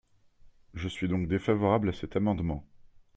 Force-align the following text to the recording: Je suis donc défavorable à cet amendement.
Je 0.73 0.87
suis 0.87 1.07
donc 1.07 1.27
défavorable 1.27 1.89
à 1.89 1.93
cet 1.93 2.15
amendement. 2.15 2.65